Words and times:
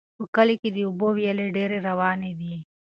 په 0.17 0.23
کلي 0.35 0.55
کې 0.61 0.69
د 0.73 0.77
اوبو 0.87 1.07
ویالې 1.17 1.47
ډېرې 1.55 1.77
روانې 1.87 2.31
دي. 2.39 2.55